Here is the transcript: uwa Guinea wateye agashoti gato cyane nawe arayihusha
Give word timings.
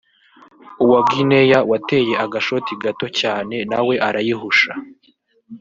uwa 0.83 0.99
Guinea 1.09 1.59
wateye 1.71 2.13
agashoti 2.25 2.71
gato 2.83 3.07
cyane 3.19 3.55
nawe 3.71 3.93
arayihusha 4.07 4.71